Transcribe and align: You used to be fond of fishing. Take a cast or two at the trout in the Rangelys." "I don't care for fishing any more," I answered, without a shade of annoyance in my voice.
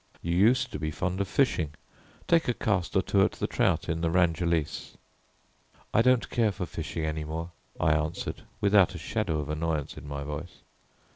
You 0.23 0.35
used 0.35 0.71
to 0.71 0.79
be 0.79 0.89
fond 0.89 1.21
of 1.21 1.27
fishing. 1.27 1.75
Take 2.27 2.47
a 2.47 2.55
cast 2.55 2.95
or 2.95 3.03
two 3.03 3.21
at 3.23 3.33
the 3.33 3.45
trout 3.45 3.87
in 3.87 4.01
the 4.01 4.09
Rangelys." 4.09 4.97
"I 5.93 6.01
don't 6.01 6.27
care 6.31 6.51
for 6.51 6.65
fishing 6.65 7.05
any 7.05 7.23
more," 7.23 7.51
I 7.79 7.91
answered, 7.91 8.41
without 8.61 8.95
a 8.95 8.97
shade 8.97 9.29
of 9.29 9.47
annoyance 9.47 9.97
in 9.97 10.07
my 10.07 10.23
voice. 10.23 10.63